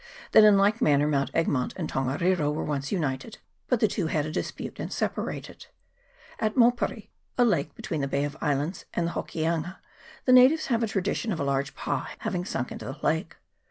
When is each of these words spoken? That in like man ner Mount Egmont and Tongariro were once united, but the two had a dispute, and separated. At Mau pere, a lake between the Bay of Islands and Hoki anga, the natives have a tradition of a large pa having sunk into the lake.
That 0.31 0.43
in 0.43 0.57
like 0.57 0.81
man 0.81 0.97
ner 0.97 1.05
Mount 1.07 1.29
Egmont 1.35 1.73
and 1.75 1.87
Tongariro 1.87 2.51
were 2.51 2.63
once 2.63 2.91
united, 2.91 3.37
but 3.67 3.79
the 3.81 3.87
two 3.87 4.07
had 4.07 4.25
a 4.25 4.31
dispute, 4.31 4.79
and 4.79 4.91
separated. 4.91 5.67
At 6.39 6.57
Mau 6.57 6.71
pere, 6.71 7.09
a 7.37 7.45
lake 7.45 7.75
between 7.75 8.01
the 8.01 8.07
Bay 8.07 8.23
of 8.23 8.35
Islands 8.41 8.85
and 8.95 9.09
Hoki 9.09 9.45
anga, 9.45 9.79
the 10.25 10.33
natives 10.33 10.65
have 10.73 10.81
a 10.81 10.87
tradition 10.87 11.31
of 11.31 11.39
a 11.39 11.43
large 11.43 11.75
pa 11.75 12.09
having 12.17 12.45
sunk 12.45 12.71
into 12.71 12.85
the 12.85 12.97
lake. 13.05 13.35